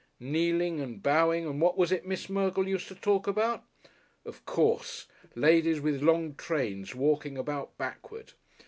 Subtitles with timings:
[0.19, 3.65] Kneeling and bowing, and what was it Miss Mergle used to talk about?
[4.25, 5.05] Of course!
[5.35, 8.33] ladies with long trains walking about backward.